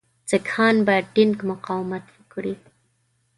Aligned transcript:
سیکهان 0.29 0.75
به 0.85 0.95
ټینګ 1.13 1.35
مقاومت 1.49 2.05
وکړي. 2.17 2.55